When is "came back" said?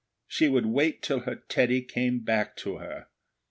1.83-2.55